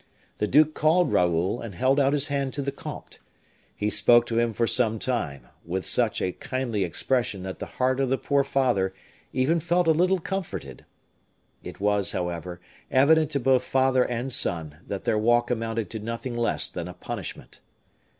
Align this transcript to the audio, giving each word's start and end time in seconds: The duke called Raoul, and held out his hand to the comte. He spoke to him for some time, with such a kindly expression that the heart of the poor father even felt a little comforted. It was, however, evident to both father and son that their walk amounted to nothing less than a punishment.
The 0.39 0.47
duke 0.47 0.73
called 0.73 1.13
Raoul, 1.13 1.61
and 1.61 1.75
held 1.75 1.99
out 1.99 2.13
his 2.13 2.25
hand 2.29 2.55
to 2.55 2.63
the 2.63 2.71
comte. 2.71 3.19
He 3.77 3.91
spoke 3.91 4.25
to 4.25 4.39
him 4.39 4.51
for 4.51 4.65
some 4.65 4.97
time, 4.97 5.47
with 5.63 5.85
such 5.85 6.23
a 6.23 6.31
kindly 6.31 6.83
expression 6.83 7.43
that 7.43 7.59
the 7.59 7.67
heart 7.77 7.99
of 7.99 8.09
the 8.09 8.17
poor 8.17 8.43
father 8.43 8.95
even 9.31 9.59
felt 9.59 9.85
a 9.85 9.91
little 9.91 10.17
comforted. 10.17 10.85
It 11.63 11.79
was, 11.79 12.13
however, 12.13 12.59
evident 12.89 13.29
to 13.33 13.39
both 13.39 13.63
father 13.63 14.03
and 14.09 14.33
son 14.33 14.77
that 14.87 15.03
their 15.03 15.19
walk 15.19 15.51
amounted 15.51 15.91
to 15.91 15.99
nothing 15.99 16.35
less 16.35 16.67
than 16.67 16.87
a 16.87 16.95
punishment. 16.95 17.59